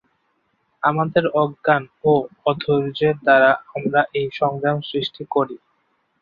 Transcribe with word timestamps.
আমাদের 0.83 1.23
অজ্ঞান 1.35 1.83
ও 2.03 2.11
অধৈর্যের 2.45 3.15
দ্বারা 3.19 3.51
আমরা 3.69 4.01
এই 4.13 4.27
সংগ্রাম 4.39 4.77
সৃষ্টি 4.89 5.23
করি। 5.31 5.55